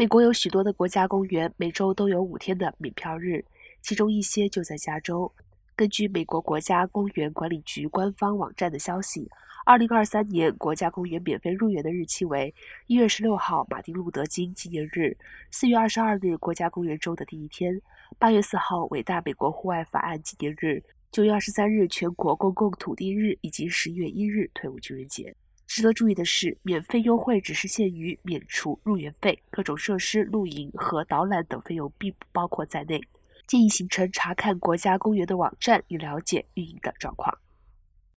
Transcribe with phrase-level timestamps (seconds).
[0.00, 3.44] 美国有许多的国家公园每周都有五天的免票日，
[3.82, 5.30] 其中一些就在加州。
[5.76, 9.28] 根据美国国家公园管理局官方网站的消息，
[9.66, 12.54] 二零二三年国家公园免费入园的日期为
[12.86, 15.14] 一月十六号马丁路德金纪念日，
[15.50, 17.78] 四月二十二日国家公园周的第一天，
[18.18, 20.82] 八月四号伟大美国户外法案纪念日，
[21.12, 25.36] 九月二十三日全国公共土地日以及十一月一日退伍军人节。
[25.70, 33.00] 值得注意的是，免费优惠只是限于免除入园费，各种设施、露营和导览等费用并不包括在内。
[33.46, 37.32] 建议行程查看国家公园的网站以了解运营的状况。